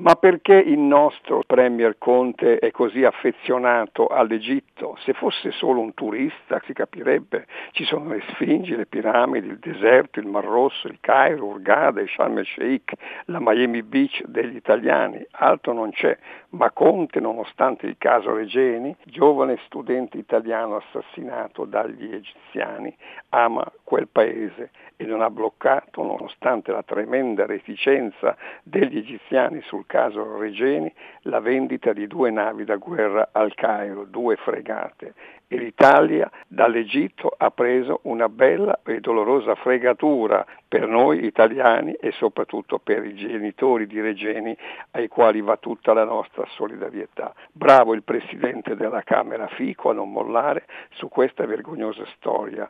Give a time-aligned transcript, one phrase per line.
[0.00, 4.96] Ma perché il nostro Premier Conte è così affezionato all'Egitto?
[5.00, 10.18] Se fosse solo un turista si capirebbe, ci sono le Sfingi, le piramidi, il deserto,
[10.18, 12.94] il Mar Rosso, il Cairo, Urgada, il Sharm el Sheikh,
[13.26, 16.16] la Miami Beach degli italiani, altro non c'è.
[16.52, 22.96] Ma Conte, nonostante il caso Regeni, giovane studente italiano assassinato dagli egiziani,
[23.28, 30.38] ama quel paese e non ha bloccato, nonostante la tremenda reticenza degli egiziani sul caso
[30.38, 35.14] Regeni, la vendita di due navi da guerra al Cairo, due fregate.
[35.48, 42.78] E l'Italia dall'Egitto ha preso una bella e dolorosa fregatura per noi italiani e soprattutto
[42.78, 44.56] per i genitori di Regeni
[44.92, 47.34] ai quali va tutta la nostra solidarietà.
[47.50, 52.68] Bravo il Presidente della Camera Fico a non mollare su questa vergognosa storia